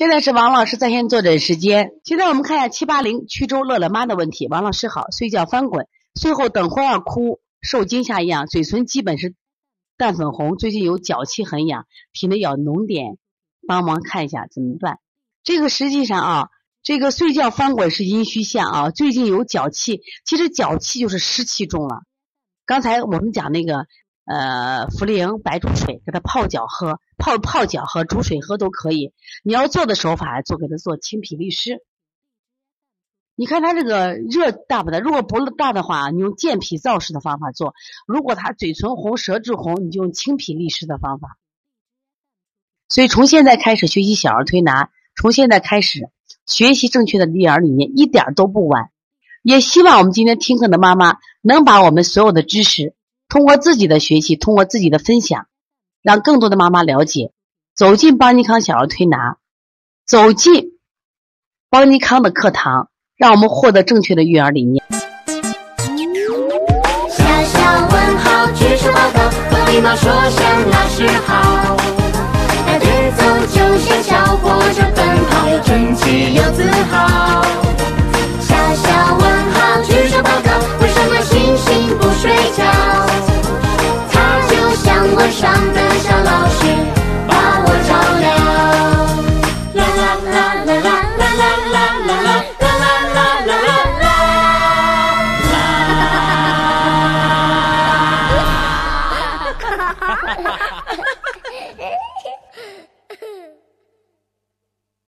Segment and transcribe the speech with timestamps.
[0.00, 1.92] 现在是王老师在线坐诊时间。
[2.04, 4.48] 现在我们看一下七八零曲周乐乐妈的问题。
[4.48, 5.88] 王老师好，睡觉翻滚，
[6.18, 9.34] 睡后等会儿哭，受惊吓一样，嘴唇基本是
[9.98, 13.18] 淡粉红，最近有脚气很痒，体内有脓点，
[13.68, 15.00] 帮忙看一下怎么办？
[15.44, 16.48] 这个实际上啊，
[16.82, 22.04] 这个睡觉翻滚是阴虚象啊，最近有脚气，其实脚气就是湿气重了。
[22.64, 23.86] 刚才我们讲那个。
[24.30, 29.12] 呃，茯苓白煮水给他泡脚喝，泡泡脚喝，煮水喝都可以。
[29.42, 31.82] 你要做的手法做给他做清脾利湿。
[33.34, 35.00] 你看他这个热大不大？
[35.00, 37.72] 如果不大的话，你用健脾燥湿的方法做；
[38.06, 41.36] 如果他嘴唇红、舌质红，你就用清脾利湿的方法。
[42.88, 46.08] 所以从现在开始学习小儿推拿，从现在开始
[46.46, 48.92] 学习正确的育儿理念，一点都不晚。
[49.42, 52.94] 也希望我们今天听课的妈妈能把我们所有的知识。
[53.30, 55.46] 通过自己的学习，通过自己的分享，
[56.02, 57.30] 让更多的妈妈了解，
[57.76, 59.36] 走进邦尼康小儿推拿，
[60.04, 60.72] 走进
[61.70, 64.84] 邦尼康的课堂，让我们获得正确的育儿理念。
[67.08, 71.76] 小小问号，举手报告，和礼貌说声老师好。
[72.66, 74.36] 那节奏就像小
[100.00, 101.04] 哈哈哈哈哈